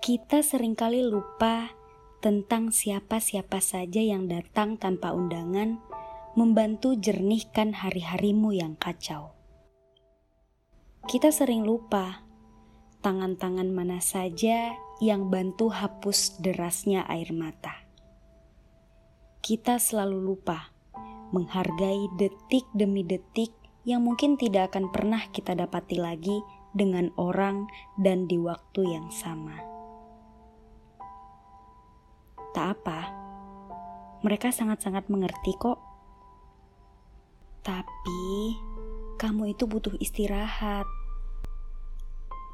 Kita 0.00 0.40
sering 0.40 0.72
kali 0.72 1.04
lupa 1.04 1.76
tentang 2.24 2.72
siapa-siapa 2.72 3.60
saja 3.60 4.00
yang 4.00 4.32
datang 4.32 4.80
tanpa 4.80 5.12
undangan 5.12 5.76
membantu 6.32 6.96
jernihkan 6.96 7.76
hari-harimu 7.76 8.56
yang 8.56 8.80
kacau. 8.80 9.36
Kita 11.04 11.28
sering 11.28 11.68
lupa 11.68 12.24
tangan-tangan 13.04 13.68
mana 13.68 14.00
saja 14.00 14.72
yang 15.04 15.28
bantu 15.28 15.68
hapus 15.68 16.40
derasnya 16.40 17.04
air 17.04 17.36
mata. 17.36 17.84
Kita 19.44 19.76
selalu 19.76 20.16
lupa 20.16 20.72
menghargai 21.28 22.08
detik 22.16 22.64
demi 22.72 23.04
detik 23.04 23.52
yang 23.84 24.00
mungkin 24.00 24.40
tidak 24.40 24.72
akan 24.72 24.88
pernah 24.88 25.28
kita 25.28 25.52
dapati 25.52 26.00
lagi 26.00 26.40
dengan 26.72 27.12
orang 27.20 27.68
dan 28.00 28.24
di 28.24 28.40
waktu 28.40 28.96
yang 28.96 29.12
sama. 29.12 29.79
Apa, 32.60 33.00
mereka 34.20 34.52
sangat-sangat 34.52 35.08
mengerti 35.08 35.56
kok. 35.56 35.80
Tapi 37.64 38.56
kamu 39.16 39.56
itu 39.56 39.64
butuh 39.64 39.96
istirahat. 39.96 40.84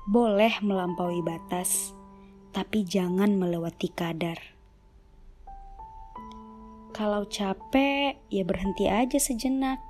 Boleh 0.06 0.54
melampaui 0.62 1.18
batas, 1.26 1.90
tapi 2.54 2.86
jangan 2.86 3.34
melewati 3.34 3.90
kadar. 3.90 4.38
Kalau 6.94 7.26
capek, 7.26 8.22
ya 8.30 8.46
berhenti 8.46 8.86
aja 8.86 9.18
sejenak 9.18 9.82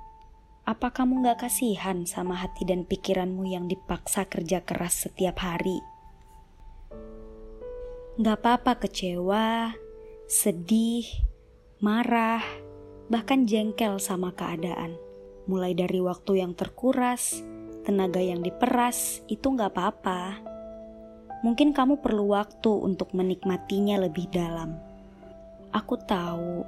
apa 0.67 0.91
kamu 0.91 1.23
gak 1.23 1.47
kasihan 1.47 2.03
sama 2.03 2.43
hati 2.43 2.67
dan 2.67 2.83
pikiranmu 2.83 3.47
yang 3.47 3.71
dipaksa 3.71 4.27
kerja 4.27 4.67
keras 4.67 5.07
setiap 5.07 5.39
hari? 5.39 5.79
Gak 8.19 8.43
apa-apa 8.43 8.83
kecewa, 8.83 9.71
sedih, 10.27 11.07
marah, 11.79 12.43
bahkan 13.07 13.47
jengkel 13.47 13.95
sama 13.95 14.35
keadaan. 14.35 14.99
Mulai 15.47 15.71
dari 15.71 16.03
waktu 16.03 16.43
yang 16.43 16.51
terkuras, 16.51 17.39
tenaga 17.87 18.19
yang 18.19 18.43
diperas, 18.43 19.23
itu 19.31 19.55
gak 19.55 19.71
apa-apa. 19.71 20.43
Mungkin 21.47 21.71
kamu 21.71 22.03
perlu 22.03 22.35
waktu 22.35 22.67
untuk 22.67 23.15
menikmatinya 23.15 24.03
lebih 24.03 24.27
dalam. 24.27 24.75
Aku 25.71 25.95
tahu 25.95 26.67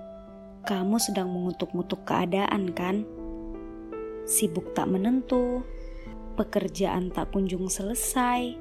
kamu 0.64 0.96
sedang 0.96 1.28
mengutuk-ngutuk 1.28 2.08
keadaan, 2.08 2.72
kan? 2.72 3.04
sibuk 4.24 4.72
tak 4.78 4.88
menentu, 4.88 5.66
pekerjaan 6.40 7.12
tak 7.12 7.34
kunjung 7.34 7.66
selesai, 7.68 8.56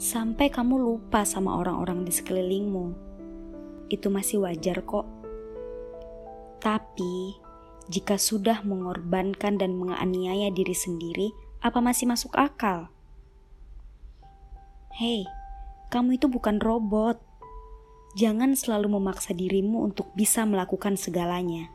sampai 0.00 0.48
kamu 0.48 0.80
lupa 0.80 1.22
sama 1.22 1.60
orang-orang 1.60 2.02
di 2.02 2.10
sekelilingmu. 2.10 3.11
Itu 3.92 4.08
masih 4.08 4.40
wajar 4.40 4.80
kok. 4.88 5.04
Tapi, 6.64 7.36
jika 7.92 8.16
sudah 8.16 8.64
mengorbankan 8.64 9.60
dan 9.60 9.76
menganiaya 9.76 10.48
diri 10.48 10.72
sendiri, 10.72 11.28
apa 11.60 11.84
masih 11.84 12.08
masuk 12.08 12.32
akal? 12.32 12.88
Hei, 14.96 15.28
kamu 15.92 16.16
itu 16.16 16.32
bukan 16.32 16.56
robot. 16.56 17.20
Jangan 18.16 18.56
selalu 18.56 18.96
memaksa 18.96 19.36
dirimu 19.36 19.84
untuk 19.84 20.08
bisa 20.16 20.48
melakukan 20.48 20.96
segalanya. 20.96 21.68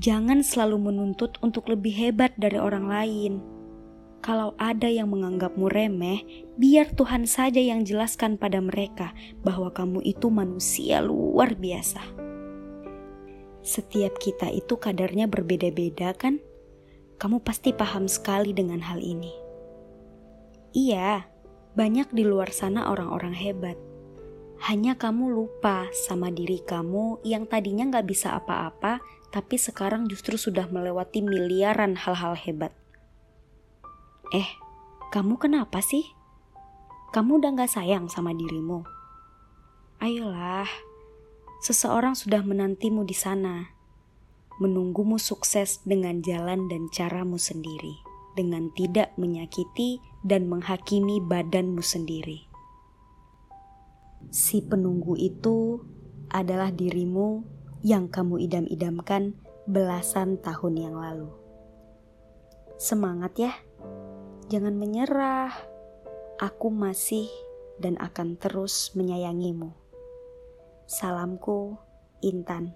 Jangan 0.00 0.40
selalu 0.40 0.90
menuntut 0.90 1.36
untuk 1.44 1.68
lebih 1.68 1.92
hebat 1.92 2.32
dari 2.40 2.56
orang 2.56 2.88
lain. 2.88 3.32
Kalau 4.24 4.56
ada 4.56 4.88
yang 4.88 5.12
menganggapmu 5.12 5.68
remeh, 5.68 6.24
biar 6.56 6.96
Tuhan 6.96 7.28
saja 7.28 7.60
yang 7.60 7.84
jelaskan 7.84 8.40
pada 8.40 8.56
mereka 8.56 9.12
bahwa 9.44 9.68
kamu 9.68 10.00
itu 10.00 10.32
manusia 10.32 11.04
luar 11.04 11.52
biasa. 11.52 12.00
Setiap 13.60 14.16
kita 14.16 14.48
itu 14.48 14.80
kadarnya 14.80 15.28
berbeda-beda, 15.28 16.16
kan? 16.16 16.40
Kamu 17.20 17.44
pasti 17.44 17.76
paham 17.76 18.08
sekali 18.08 18.56
dengan 18.56 18.80
hal 18.80 19.04
ini. 19.04 19.28
Iya, 20.72 21.28
banyak 21.76 22.16
di 22.16 22.24
luar 22.24 22.48
sana 22.48 22.88
orang-orang 22.88 23.36
hebat. 23.36 23.76
Hanya 24.64 24.96
kamu 24.96 25.36
lupa 25.36 25.84
sama 25.92 26.32
diri 26.32 26.64
kamu 26.64 27.20
yang 27.28 27.44
tadinya 27.44 28.00
gak 28.00 28.08
bisa 28.08 28.40
apa-apa, 28.40 29.04
tapi 29.28 29.60
sekarang 29.60 30.08
justru 30.08 30.40
sudah 30.40 30.64
melewati 30.72 31.20
miliaran 31.20 31.92
hal-hal 31.92 32.32
hebat. 32.40 32.72
Eh, 34.34 34.50
kamu 35.14 35.38
kenapa 35.38 35.78
sih? 35.78 36.10
Kamu 37.14 37.38
udah 37.38 37.54
gak 37.54 37.70
sayang 37.70 38.10
sama 38.10 38.34
dirimu? 38.34 38.82
Ayolah, 40.02 40.66
seseorang 41.62 42.18
sudah 42.18 42.42
menantimu 42.42 43.06
di 43.06 43.14
sana, 43.14 43.70
menunggumu 44.58 45.22
sukses 45.22 45.78
dengan 45.86 46.18
jalan 46.18 46.66
dan 46.66 46.90
caramu 46.90 47.38
sendiri, 47.38 47.94
dengan 48.34 48.74
tidak 48.74 49.14
menyakiti 49.14 50.02
dan 50.26 50.50
menghakimi 50.50 51.22
badanmu 51.22 51.78
sendiri. 51.78 52.42
Si 54.34 54.66
penunggu 54.66 55.14
itu 55.14 55.78
adalah 56.34 56.74
dirimu 56.74 57.46
yang 57.86 58.10
kamu 58.10 58.50
idam-idamkan 58.50 59.38
belasan 59.70 60.42
tahun 60.42 60.74
yang 60.90 60.98
lalu. 60.98 61.30
Semangat 62.82 63.38
ya, 63.38 63.54
jangan 64.54 64.78
menyerah. 64.78 65.50
Aku 66.38 66.70
masih 66.70 67.26
dan 67.82 67.98
akan 67.98 68.38
terus 68.38 68.94
menyayangimu. 68.94 69.74
Salamku, 70.86 71.74
Intan. 72.22 72.70